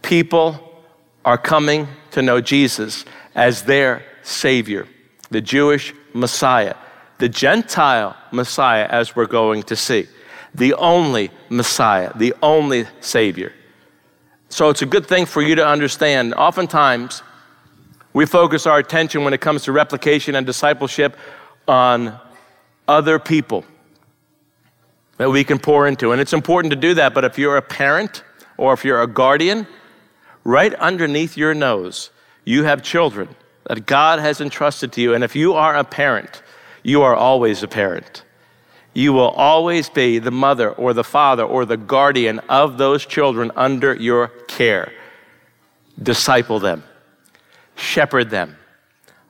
[0.03, 0.83] People
[1.25, 4.87] are coming to know Jesus as their Savior,
[5.31, 6.77] the Jewish Messiah,
[7.19, 10.07] the Gentile Messiah, as we're going to see,
[10.55, 13.53] the only Messiah, the only Savior.
[14.49, 16.33] So it's a good thing for you to understand.
[16.35, 17.23] Oftentimes,
[18.16, 21.18] we focus our attention when it comes to replication and discipleship
[21.68, 22.18] on
[22.88, 23.62] other people
[25.18, 26.12] that we can pour into.
[26.12, 28.24] And it's important to do that, but if you're a parent
[28.57, 29.66] or if you're a guardian,
[30.44, 32.09] right underneath your nose,
[32.46, 33.29] you have children
[33.64, 35.12] that God has entrusted to you.
[35.12, 36.42] And if you are a parent,
[36.83, 38.22] you are always a parent.
[38.94, 43.52] You will always be the mother or the father or the guardian of those children
[43.57, 44.90] under your care.
[46.02, 46.83] Disciple them
[47.77, 48.57] shepherd them.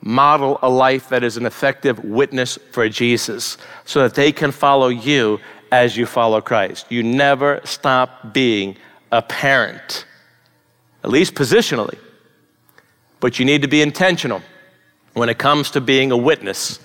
[0.00, 4.88] Model a life that is an effective witness for Jesus so that they can follow
[4.88, 5.40] you
[5.72, 6.86] as you follow Christ.
[6.90, 8.76] You never stop being
[9.12, 10.06] a parent,
[11.02, 11.98] at least positionally.
[13.20, 14.42] But you need to be intentional
[15.14, 16.78] when it comes to being a witness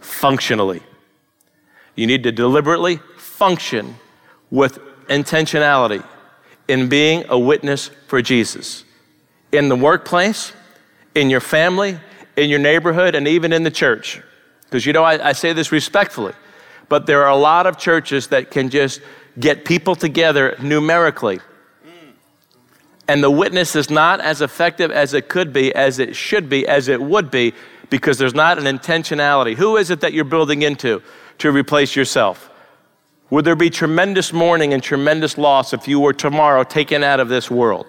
[0.00, 0.82] functionally.
[1.94, 3.96] You need to deliberately function
[4.50, 6.04] with intentionality
[6.68, 8.84] in being a witness for Jesus.
[9.52, 10.52] In the workplace,
[11.16, 11.98] in your family,
[12.36, 14.22] in your neighborhood, and even in the church.
[14.64, 16.34] Because you know, I, I, say this respectfully,
[16.88, 19.00] but there are a lot of churches that can just
[19.40, 21.40] get people together numerically.
[23.08, 26.66] And the witness is not as effective as it could be, as it should be,
[26.66, 27.54] as it would be,
[27.88, 29.54] because there's not an intentionality.
[29.54, 31.02] Who is it that you're building into
[31.38, 32.50] to replace yourself?
[33.30, 37.28] Would there be tremendous mourning and tremendous loss if you were tomorrow taken out of
[37.28, 37.86] this world?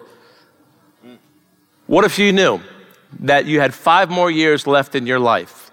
[1.88, 2.62] What if you knew
[3.20, 5.72] that you had five more years left in your life,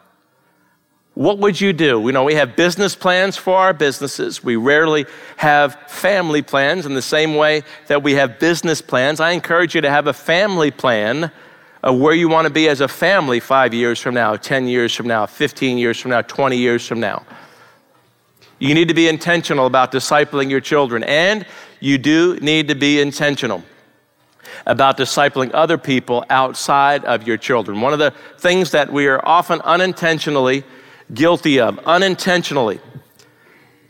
[1.15, 2.03] what would you do?
[2.05, 4.43] You know, we have business plans for our businesses.
[4.43, 9.21] We rarely have family plans in the same way that we have business plans.
[9.21, 11.31] I encourage you to have a family plan
[11.85, 14.93] of where you want to be as a family five years from now, 10 years
[14.93, 17.25] from now, 15 years from now, 20 years from now.
[18.59, 21.47] You need to be intentional about discipling your children, and
[21.79, 23.63] you do need to be intentional
[24.67, 27.81] about discipling other people outside of your children.
[27.81, 30.65] One of the things that we are often unintentionally
[31.13, 32.81] guilty of, unintentionally,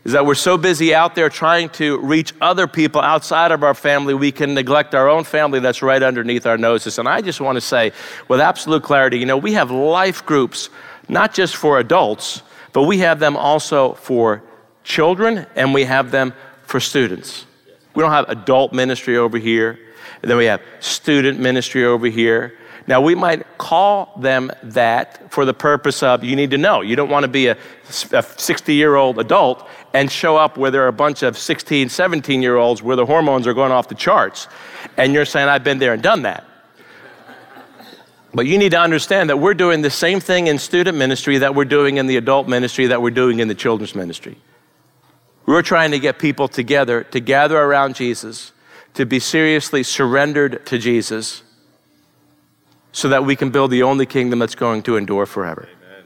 [0.03, 3.73] is that we're so busy out there trying to reach other people outside of our
[3.73, 6.99] family, we can neglect our own family that's right underneath our noses.
[6.99, 7.91] And I just want to say,
[8.27, 10.69] with absolute clarity, you know, we have life groups,
[11.09, 14.43] not just for adults, but we have them also for
[14.83, 17.45] children and we have them for students.
[17.95, 19.79] We don't have adult ministry over here,
[20.21, 22.57] and then we have student ministry over here.
[22.87, 26.81] Now, we might call them that for the purpose of you need to know.
[26.81, 27.57] You don't want to be a
[27.89, 32.41] 60 year old adult and show up where there are a bunch of 16, 17
[32.41, 34.47] year olds where the hormones are going off the charts.
[34.97, 36.45] And you're saying, I've been there and done that.
[38.35, 41.55] But you need to understand that we're doing the same thing in student ministry that
[41.55, 44.37] we're doing in the adult ministry that we're doing in the children's ministry.
[45.45, 48.51] We're trying to get people together to gather around Jesus,
[48.95, 51.43] to be seriously surrendered to Jesus
[52.91, 55.67] so that we can build the only kingdom that's going to endure forever.
[55.83, 56.05] Amen.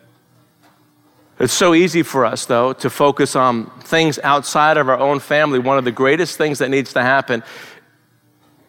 [1.39, 5.59] It's so easy for us, though, to focus on things outside of our own family.
[5.59, 7.43] One of the greatest things that needs to happen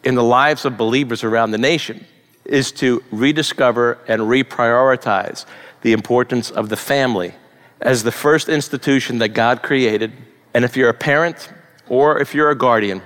[0.05, 2.07] in the lives of believers around the nation
[2.45, 5.47] is to rediscover and reprioritize
[5.81, 7.35] the importance of the family
[7.81, 10.13] as the first institution that God created.
[10.53, 11.51] And if you're a parent
[11.89, 13.01] or if you're a guardian,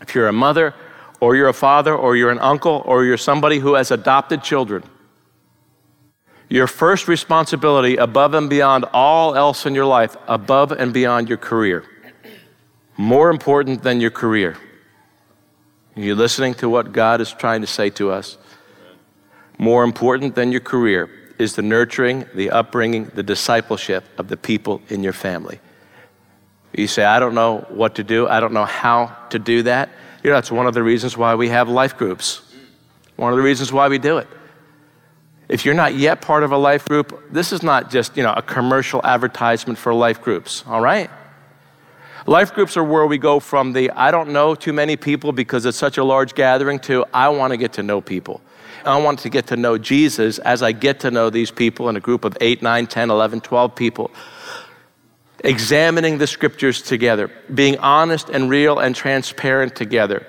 [0.00, 0.74] if you're a mother
[1.20, 4.82] or you're a father, or you're an uncle, or you're somebody who has adopted children,
[6.50, 11.38] your first responsibility above and beyond all else in your life, above and beyond your
[11.38, 11.82] career,
[12.98, 14.58] more important than your career.
[15.96, 18.36] Are you listening to what God is trying to say to us?
[19.56, 24.82] More important than your career is the nurturing, the upbringing, the discipleship of the people
[24.90, 25.58] in your family.
[26.76, 29.90] You say, I don't know what to do, I don't know how to do that.
[30.22, 32.42] You know, that's one of the reasons why we have life groups.
[33.16, 34.26] One of the reasons why we do it.
[35.48, 38.32] If you're not yet part of a life group, this is not just, you know,
[38.32, 41.10] a commercial advertisement for life groups, all right?
[42.26, 45.66] Life groups are where we go from the I don't know too many people because
[45.66, 48.40] it's such a large gathering to I want to get to know people.
[48.86, 51.96] I want to get to know Jesus as I get to know these people in
[51.96, 54.10] a group of 8, 9, 10, 11, 12 people
[55.44, 60.26] examining the scriptures together, being honest and real and transparent together.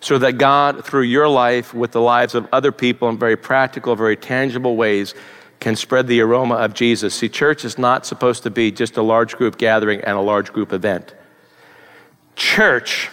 [0.00, 3.94] So that God, through your life, with the lives of other people in very practical,
[3.94, 5.14] very tangible ways,
[5.60, 7.14] can spread the aroma of Jesus.
[7.14, 10.54] See, church is not supposed to be just a large group gathering and a large
[10.54, 11.14] group event.
[12.34, 13.10] Church,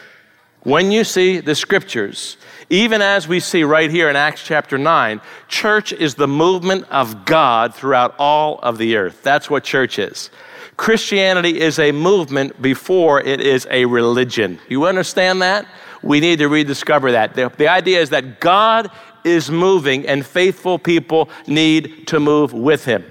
[0.62, 2.38] when you see the scriptures,
[2.69, 7.25] even as we see right here in Acts chapter 9, church is the movement of
[7.25, 9.23] God throughout all of the earth.
[9.23, 10.30] That's what church is.
[10.75, 14.60] Christianity is a movement before it is a religion.
[14.67, 15.65] You understand that?
[16.03, 17.34] We need to rediscover that.
[17.34, 18.91] The, the idea is that God
[19.23, 23.03] is moving and faithful people need to move with him.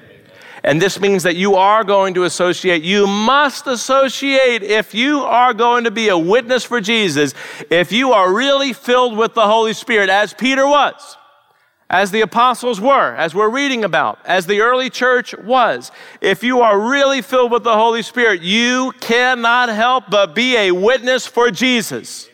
[0.66, 5.54] And this means that you are going to associate, you must associate if you are
[5.54, 7.34] going to be a witness for Jesus,
[7.70, 11.16] if you are really filled with the Holy Spirit, as Peter was,
[11.88, 15.92] as the apostles were, as we're reading about, as the early church was.
[16.20, 20.72] If you are really filled with the Holy Spirit, you cannot help but be a
[20.72, 22.28] witness for Jesus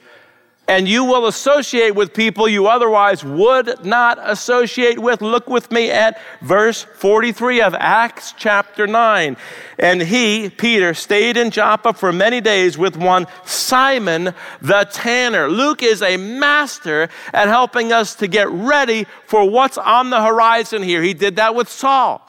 [0.69, 5.21] and you will associate with people you otherwise would not associate with.
[5.21, 9.37] Look with me at verse 43 of Acts chapter 9.
[9.79, 15.49] And he, Peter, stayed in Joppa for many days with one Simon the tanner.
[15.49, 20.83] Luke is a master at helping us to get ready for what's on the horizon
[20.83, 21.03] here.
[21.03, 22.27] He did that with Saul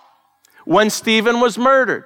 [0.65, 2.05] when Stephen was murdered.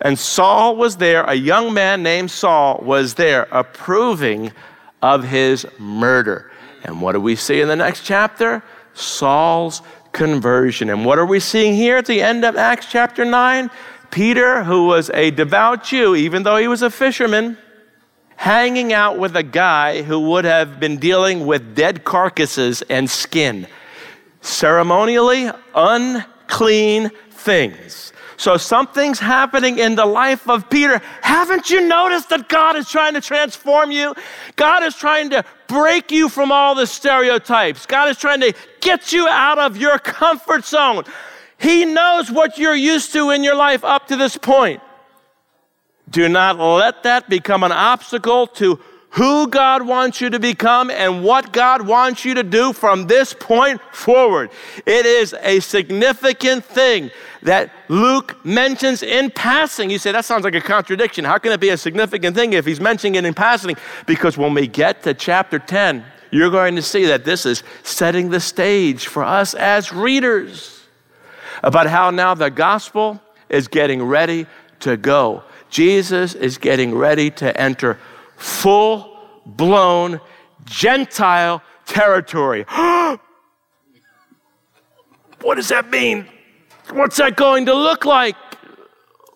[0.00, 4.52] And Saul was there, a young man named Saul was there approving
[5.02, 6.50] of his murder.
[6.84, 8.62] And what do we see in the next chapter?
[8.94, 10.90] Saul's conversion.
[10.90, 13.70] And what are we seeing here at the end of Acts chapter 9?
[14.10, 17.56] Peter, who was a devout Jew, even though he was a fisherman,
[18.36, 23.66] hanging out with a guy who would have been dealing with dead carcasses and skin.
[24.42, 28.12] Ceremonially unclean things.
[28.42, 31.00] So something's happening in the life of Peter.
[31.20, 34.16] Haven't you noticed that God is trying to transform you?
[34.56, 37.86] God is trying to break you from all the stereotypes.
[37.86, 41.04] God is trying to get you out of your comfort zone.
[41.56, 44.82] He knows what you're used to in your life up to this point.
[46.10, 48.80] Do not let that become an obstacle to
[49.12, 53.34] who God wants you to become and what God wants you to do from this
[53.34, 54.50] point forward.
[54.86, 57.10] It is a significant thing
[57.42, 59.90] that Luke mentions in passing.
[59.90, 61.26] You say, that sounds like a contradiction.
[61.26, 63.76] How can it be a significant thing if he's mentioning it in passing?
[64.06, 68.30] Because when we get to chapter 10, you're going to see that this is setting
[68.30, 70.80] the stage for us as readers
[71.62, 74.46] about how now the gospel is getting ready
[74.80, 75.42] to go.
[75.68, 77.98] Jesus is getting ready to enter
[78.42, 79.16] full
[79.46, 80.20] blown
[80.64, 82.64] Gentile territory.
[85.40, 86.26] what does that mean?
[86.90, 88.36] What's that going to look like?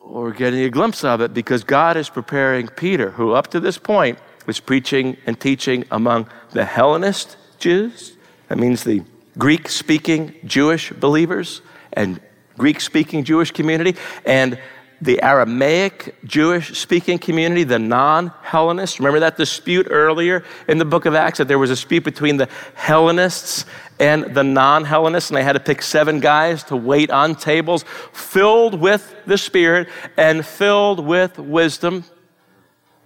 [0.07, 3.77] we're getting a glimpse of it because God is preparing Peter, who up to this
[3.77, 8.17] point was preaching and teaching among the Hellenist Jews.
[8.49, 9.03] That means the
[9.37, 11.61] Greek speaking Jewish believers
[11.93, 12.21] and
[12.57, 13.97] Greek speaking Jewish community.
[14.25, 14.61] And
[15.01, 18.99] the Aramaic Jewish speaking community, the non Hellenists.
[18.99, 22.37] Remember that dispute earlier in the book of Acts that there was a dispute between
[22.37, 23.67] the Hellenists
[23.99, 27.85] and the non Hellenists, and they had to pick seven guys to wait on tables
[28.13, 32.05] filled with the Spirit and filled with wisdom.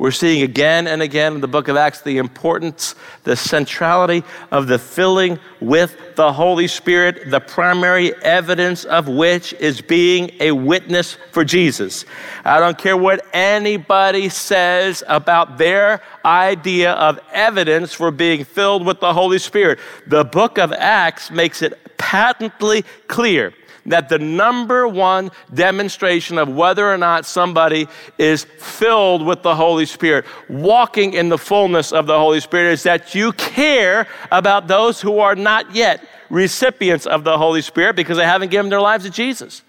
[0.01, 2.95] We're seeing again and again in the book of Acts the importance,
[3.25, 9.83] the centrality of the filling with the Holy Spirit, the primary evidence of which is
[9.83, 12.07] being a witness for Jesus.
[12.47, 19.01] I don't care what anybody says about their idea of evidence for being filled with
[19.01, 19.81] the Holy Spirit.
[20.07, 23.53] The book of Acts makes it patently clear
[23.91, 27.89] that the number one demonstration of whether or not somebody
[28.19, 32.83] is filled with the Holy Spirit, walking in the fullness of the Holy Spirit, is
[32.85, 38.17] that you care about those who are not yet recipients of the Holy Spirit because
[38.17, 39.63] they haven't given their lives to Jesus.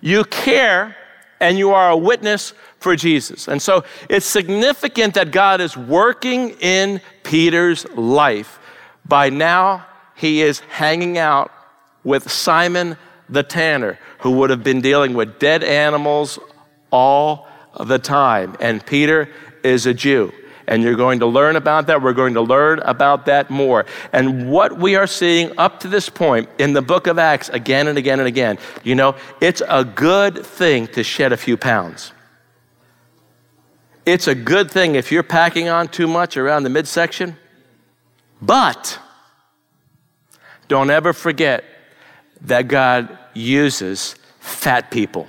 [0.00, 0.96] You care
[1.40, 3.48] and you are a witness for Jesus.
[3.48, 8.58] And so it's significant that God is working in Peter's life.
[9.06, 11.52] By now, he is hanging out
[12.04, 12.96] with Simon
[13.28, 16.38] the tanner, who would have been dealing with dead animals
[16.90, 17.46] all
[17.78, 18.56] the time.
[18.60, 19.28] And Peter
[19.62, 20.32] is a Jew.
[20.66, 22.02] And you're going to learn about that.
[22.02, 23.86] We're going to learn about that more.
[24.12, 27.88] And what we are seeing up to this point in the book of Acts again
[27.88, 32.12] and again and again, you know, it's a good thing to shed a few pounds.
[34.04, 37.36] It's a good thing if you're packing on too much around the midsection.
[38.42, 38.98] But
[40.68, 41.64] don't ever forget
[42.42, 45.26] that God uses fat people.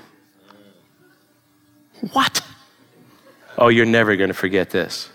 [2.12, 2.42] What?
[3.58, 5.10] Oh, you're never going to forget this.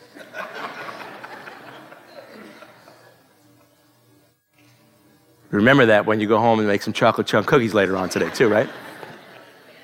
[5.51, 8.29] Remember that when you go home and make some chocolate chunk cookies later on today,
[8.31, 8.69] too, right?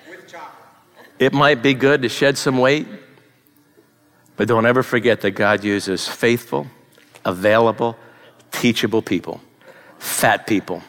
[0.09, 0.51] With chocolate.
[1.21, 2.89] It might be good to shed some weight,
[4.37, 6.67] but don't ever forget that God uses faithful,
[7.25, 7.97] available,
[8.51, 9.41] teachable people,
[10.01, 10.83] fat people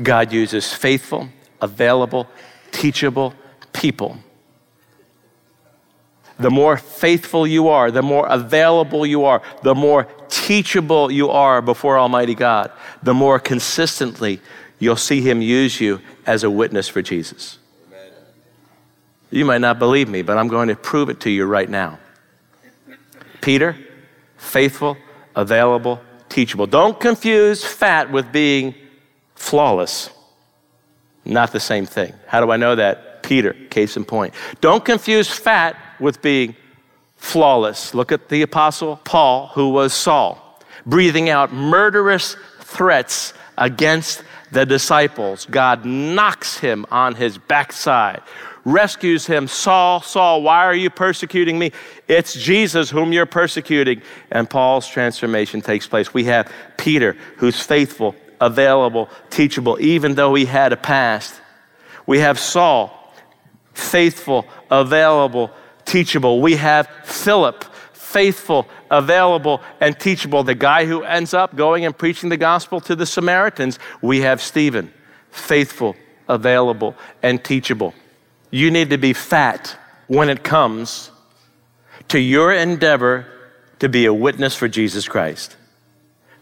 [0.00, 1.28] God uses faithful,
[1.60, 2.28] available,
[2.70, 3.34] teachable
[3.72, 4.18] people.
[6.38, 11.60] The more faithful you are, the more available you are, the more teachable you are
[11.60, 12.72] before Almighty God,
[13.02, 14.40] the more consistently
[14.78, 17.58] you'll see Him use you as a witness for Jesus.
[17.88, 18.10] Amen.
[19.30, 21.98] You might not believe me, but I'm going to prove it to you right now.
[23.40, 23.76] Peter,
[24.36, 24.96] faithful,
[25.36, 26.66] available, teachable.
[26.66, 28.74] Don't confuse fat with being
[29.42, 30.08] flawless.
[31.24, 32.14] Not the same thing.
[32.26, 33.22] How do I know that?
[33.22, 34.34] Peter, case in point.
[34.60, 36.56] Don't confuse fat with being
[37.16, 37.94] flawless.
[37.94, 45.46] Look at the apostle Paul, who was Saul, breathing out murderous threats against the disciples.
[45.46, 48.22] God knocks him on his backside,
[48.64, 49.48] rescues him.
[49.48, 51.72] Saul, Saul, why are you persecuting me?
[52.08, 54.02] It's Jesus whom you're persecuting.
[54.30, 56.12] And Paul's transformation takes place.
[56.12, 61.40] We have Peter, who's faithful available, teachable, even though he had a past.
[62.06, 63.14] We have Saul,
[63.72, 65.52] faithful, available,
[65.84, 66.40] teachable.
[66.40, 70.42] We have Philip, faithful, available, and teachable.
[70.42, 73.78] The guy who ends up going and preaching the gospel to the Samaritans.
[74.02, 74.92] We have Stephen,
[75.30, 75.94] faithful,
[76.28, 77.94] available, and teachable.
[78.50, 79.76] You need to be fat
[80.08, 81.12] when it comes
[82.08, 83.26] to your endeavor
[83.78, 85.56] to be a witness for Jesus Christ.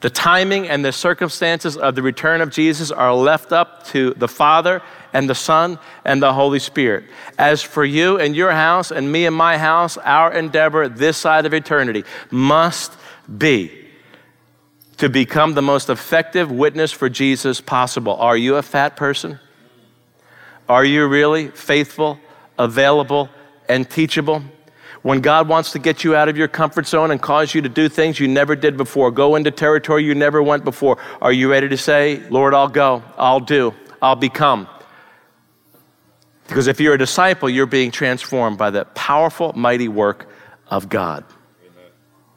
[0.01, 4.29] The timing and the circumstances of the return of Jesus are left up to the
[4.29, 4.81] Father
[5.13, 7.05] and the Son and the Holy Spirit.
[7.39, 11.45] As for you and your house and me and my house, our endeavor this side
[11.45, 12.93] of eternity must
[13.37, 13.77] be
[14.97, 18.15] to become the most effective witness for Jesus possible.
[18.17, 19.39] Are you a fat person?
[20.69, 22.19] Are you really faithful,
[22.59, 23.29] available,
[23.69, 24.43] and teachable?
[25.03, 27.69] When God wants to get you out of your comfort zone and cause you to
[27.69, 31.51] do things you never did before, go into territory you never went before, are you
[31.51, 34.69] ready to say, Lord, I'll go, I'll do, I'll become?
[36.47, 40.29] Because if you're a disciple, you're being transformed by the powerful, mighty work
[40.67, 41.25] of God.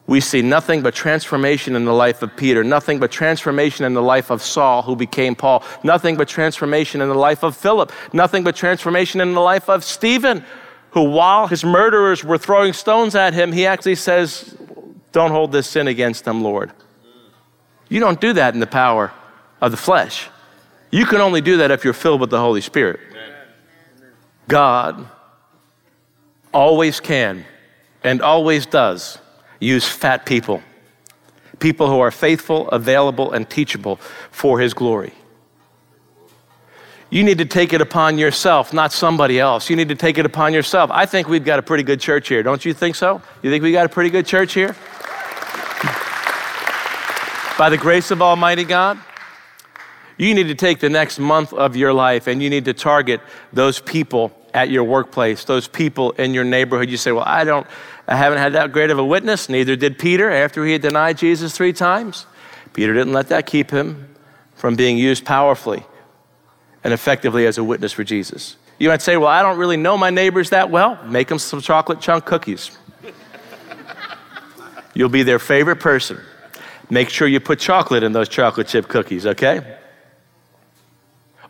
[0.06, 4.02] We see nothing but transformation in the life of Peter, nothing but transformation in the
[4.02, 8.44] life of Saul, who became Paul, nothing but transformation in the life of Philip, nothing
[8.44, 10.44] but transformation in the life of Stephen,
[10.94, 14.56] who, while his murderers were throwing stones at him, he actually says,
[15.10, 16.72] Don't hold this sin against them, Lord.
[17.88, 19.12] You don't do that in the power
[19.60, 20.28] of the flesh.
[20.92, 23.00] You can only do that if you're filled with the Holy Spirit.
[24.46, 25.08] God
[26.52, 27.44] always can
[28.04, 29.18] and always does
[29.58, 30.62] use fat people,
[31.58, 33.96] people who are faithful, available, and teachable
[34.30, 35.12] for His glory.
[37.14, 39.70] You need to take it upon yourself, not somebody else.
[39.70, 40.90] You need to take it upon yourself.
[40.90, 42.42] I think we've got a pretty good church here.
[42.42, 43.22] Don't you think so?
[43.40, 44.74] You think we got a pretty good church here?
[47.56, 48.98] By the grace of Almighty God?
[50.18, 53.20] You need to take the next month of your life and you need to target
[53.52, 56.90] those people at your workplace, those people in your neighborhood.
[56.90, 57.64] You say, Well, I don't,
[58.08, 59.48] I haven't had that great of a witness.
[59.48, 62.26] Neither did Peter after he had denied Jesus three times.
[62.72, 64.16] Peter didn't let that keep him
[64.56, 65.84] from being used powerfully
[66.84, 68.56] and effectively as a witness for Jesus.
[68.78, 71.02] You might say, Well, I don't really know my neighbors that well.
[71.04, 72.76] Make them some chocolate chunk cookies.
[74.94, 76.20] You'll be their favorite person.
[76.90, 79.78] Make sure you put chocolate in those chocolate chip cookies, okay?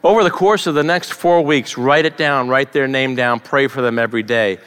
[0.05, 3.41] Over the course of the next four weeks, write it down, write their name down,
[3.41, 4.59] pray for them every day.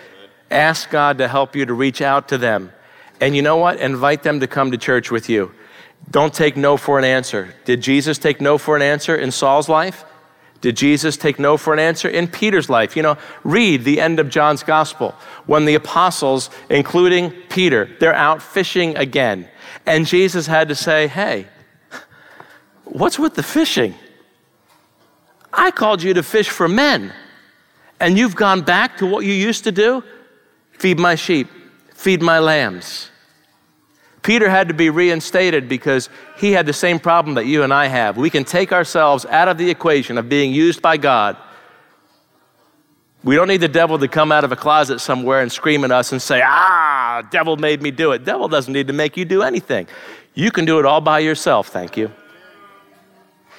[0.52, 2.74] Ask God to help you to reach out to them.
[3.22, 3.80] And you know what?
[3.80, 5.52] Invite them to come to church with you.
[6.10, 7.54] Don't take no for an answer.
[7.66, 10.06] Did Jesus take no for an answer in Saul's life?
[10.62, 12.96] Did Jesus take no for an answer in Peter's life?
[12.96, 15.14] You know, read the end of John's gospel
[15.46, 19.48] when the apostles, including Peter, they're out fishing again.
[19.86, 21.48] And Jesus had to say, Hey,
[22.86, 23.94] what's with the fishing?
[25.54, 27.14] I called you to fish for men,
[28.00, 30.04] and you've gone back to what you used to do?
[30.74, 31.48] Feed my sheep,
[31.94, 33.10] feed my lambs.
[34.28, 37.88] Peter had to be reinstated because he had the same problem that you and I
[37.88, 38.18] have.
[38.18, 41.38] We can take ourselves out of the equation of being used by God.
[43.24, 45.92] We don't need the devil to come out of a closet somewhere and scream at
[45.92, 48.26] us and say, Ah, devil made me do it.
[48.26, 49.88] Devil doesn't need to make you do anything.
[50.34, 52.12] You can do it all by yourself, thank you.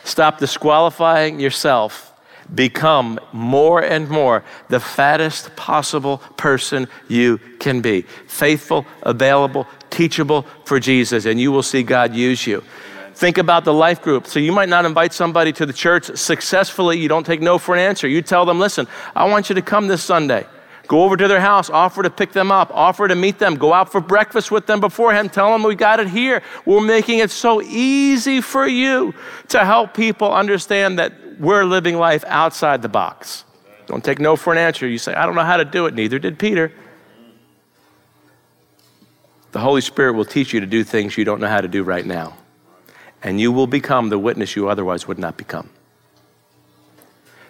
[0.05, 2.13] Stop disqualifying yourself.
[2.55, 8.03] Become more and more the fattest possible person you can be.
[8.27, 12.63] Faithful, available, teachable for Jesus, and you will see God use you.
[13.15, 14.27] Think about the life group.
[14.29, 16.99] So you might not invite somebody to the church successfully.
[16.99, 18.07] You don't take no for an answer.
[18.07, 18.87] You tell them, listen,
[19.17, 20.47] I want you to come this Sunday.
[20.87, 23.75] Go over to their house, offer to pick them up, offer to meet them, go
[23.75, 26.43] out for breakfast with them beforehand, tell them we got it here.
[26.65, 29.13] We're making it so easy for you
[29.49, 33.45] to help people understand that we're living life outside the box.
[33.87, 34.87] Don't take no for an answer.
[34.87, 35.95] You say, I don't know how to do it.
[35.95, 36.73] Neither did Peter.
[39.53, 41.83] The Holy Spirit will teach you to do things you don't know how to do
[41.83, 42.37] right now.
[43.23, 45.71] And you will become the witness you otherwise would not become.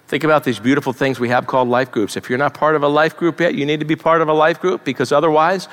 [0.06, 2.16] Think about these beautiful things we have called life groups.
[2.16, 4.28] If you're not part of a life group yet, you need to be part of
[4.28, 5.68] a life group because otherwise,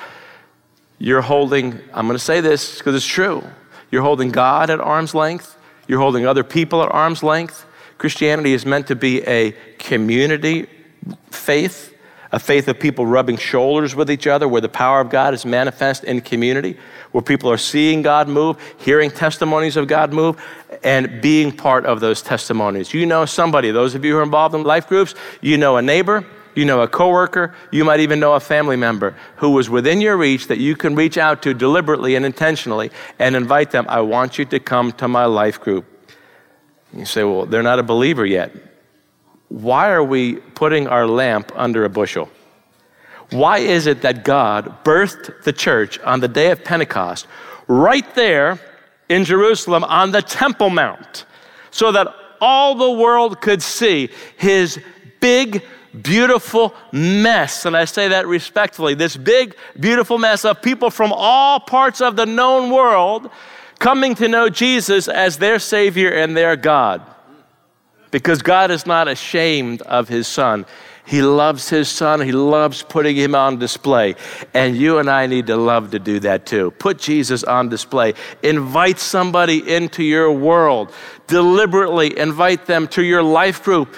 [0.98, 3.42] you're holding, I'm going to say this because it's true,
[3.90, 5.56] you're holding God at arm's length,
[5.88, 7.64] you're holding other people at arm's length.
[7.96, 10.66] Christianity is meant to be a community
[11.30, 11.95] faith,
[12.36, 15.46] a faith of people rubbing shoulders with each other, where the power of God is
[15.46, 16.76] manifest in community,
[17.12, 20.38] where people are seeing God move, hearing testimonies of God move,
[20.84, 22.92] and being part of those testimonies.
[22.92, 25.82] You know somebody, those of you who are involved in life groups, you know a
[25.82, 30.02] neighbor, you know a coworker, you might even know a family member who was within
[30.02, 34.02] your reach that you can reach out to deliberately and intentionally and invite them, I
[34.02, 35.86] want you to come to my life group.
[36.92, 38.52] You say, well, they're not a believer yet.
[39.48, 42.28] Why are we putting our lamp under a bushel?
[43.30, 47.26] Why is it that God birthed the church on the day of Pentecost
[47.66, 48.60] right there
[49.08, 51.26] in Jerusalem on the Temple Mount
[51.70, 52.08] so that
[52.40, 54.80] all the world could see his
[55.20, 55.64] big,
[56.02, 57.64] beautiful mess.
[57.64, 62.16] And I say that respectfully this big, beautiful mess of people from all parts of
[62.16, 63.30] the known world
[63.78, 67.02] coming to know Jesus as their Savior and their God.
[68.10, 70.66] Because God is not ashamed of his Son.
[71.06, 72.20] He loves his son.
[72.20, 74.16] He loves putting him on display.
[74.54, 76.72] And you and I need to love to do that too.
[76.72, 78.14] Put Jesus on display.
[78.42, 80.92] Invite somebody into your world.
[81.28, 83.94] Deliberately invite them to your life group.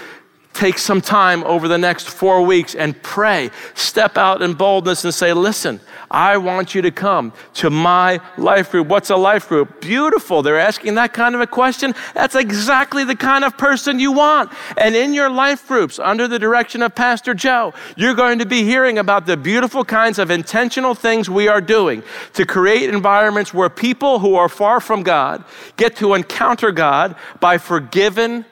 [0.55, 3.49] take some time over the next four weeks and pray.
[3.75, 5.81] Step out in boldness and say, Listen,
[6.11, 8.89] I want you to come to my life group.
[8.89, 9.81] What's a life group?
[9.81, 10.43] Beautiful.
[10.43, 11.95] They're asking that kind of a question.
[12.15, 14.51] That's exactly the kind of person you want.
[14.77, 18.63] And in your life groups, under the direction of Pastor Joe, you're going to be
[18.63, 22.03] hearing about the beautiful kinds of intentional things we are doing
[22.35, 25.45] to create environments where people who are far from God
[25.77, 28.45] get to encounter God by forgiven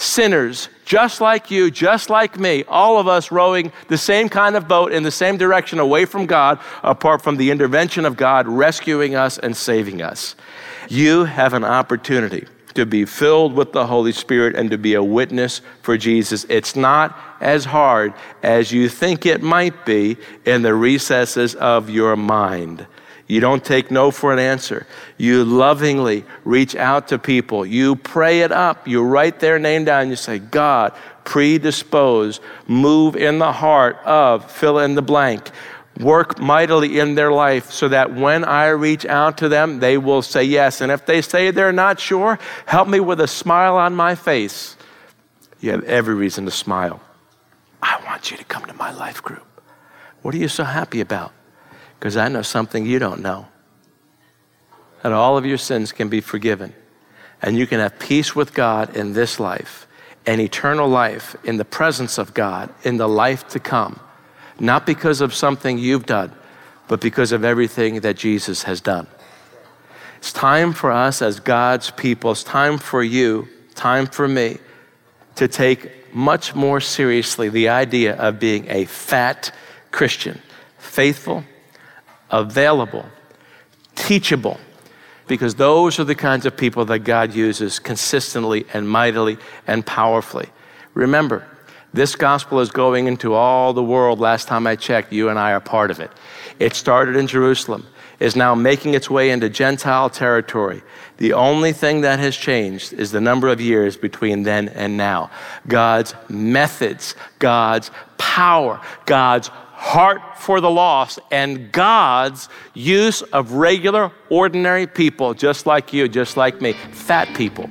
[0.00, 4.66] sinners, just like you, just like me, all of us rowing the same kind of
[4.66, 9.14] boat in the same direction away from God, apart from the intervention of God rescuing
[9.14, 10.36] us and saving us.
[10.88, 15.04] You have an opportunity to be filled with the Holy Spirit and to be a
[15.04, 16.46] witness for Jesus.
[16.48, 22.16] It's not as hard as you think it might be in the recesses of your
[22.16, 22.86] mind.
[23.30, 24.88] You don't take no for an answer.
[25.16, 27.64] You lovingly reach out to people.
[27.64, 28.88] You pray it up.
[28.88, 30.10] You write their name down.
[30.10, 35.48] You say, God, predispose, move in the heart of, fill in the blank.
[36.00, 40.22] Work mightily in their life so that when I reach out to them, they will
[40.22, 40.80] say yes.
[40.80, 44.76] And if they say they're not sure, help me with a smile on my face.
[45.60, 47.00] You have every reason to smile.
[47.80, 49.46] I want you to come to my life group.
[50.22, 51.32] What are you so happy about?
[52.00, 53.46] Because I know something you don't know.
[55.02, 56.72] That all of your sins can be forgiven,
[57.42, 59.86] and you can have peace with God in this life
[60.26, 64.00] and eternal life in the presence of God in the life to come,
[64.58, 66.32] not because of something you've done,
[66.88, 69.06] but because of everything that Jesus has done.
[70.18, 74.58] It's time for us as God's people, it's time for you, time for me
[75.36, 79.54] to take much more seriously the idea of being a fat
[79.90, 80.40] Christian,
[80.78, 81.44] faithful,
[82.30, 83.06] available,
[83.94, 84.58] teachable,
[85.26, 90.48] because those are the kinds of people that God uses consistently and mightily and powerfully.
[90.94, 91.46] Remember,
[91.92, 94.20] this gospel is going into all the world.
[94.20, 96.10] Last time I checked, you and I are part of it.
[96.58, 97.86] It started in Jerusalem,
[98.20, 100.82] is now making its way into Gentile territory.
[101.16, 105.30] The only thing that has changed is the number of years between then and now.
[105.66, 109.50] God's methods, God's power, God's
[109.80, 116.36] heart for the lost, and God's use of regular, ordinary people, just like you, just
[116.36, 117.66] like me, fat people,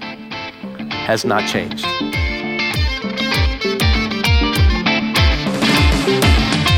[1.06, 1.86] has not changed.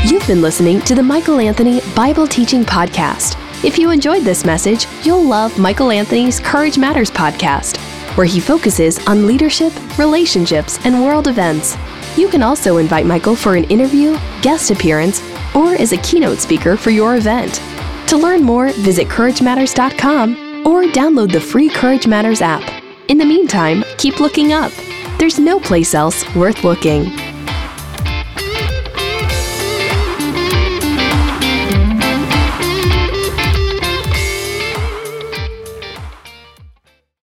[0.04, 3.38] You've been listening to the Michael Anthony Bible Teaching Podcast.
[3.64, 7.78] If you enjoyed this message, you'll love Michael Anthony's Courage Matters podcast,
[8.18, 11.74] where he focuses on leadership, relationships, and world events.
[12.16, 15.22] You can also invite Michael for an interview, guest appearance,
[15.54, 17.62] or as a keynote speaker for your event.
[18.08, 22.62] To learn more, visit CourageMatters.com or download the free Courage Matters app.
[23.08, 24.72] In the meantime, keep looking up.
[25.18, 27.31] There's no place else worth looking.